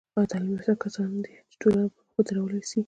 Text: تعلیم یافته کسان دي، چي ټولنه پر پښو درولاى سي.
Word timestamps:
تعلیم 0.31 0.51
یافته 0.53 0.71
کسان 0.83 1.09
دي، 1.23 1.33
چي 1.49 1.55
ټولنه 1.61 1.83
پر 1.93 2.01
پښو 2.07 2.21
درولاى 2.27 2.61
سي. 2.69 2.79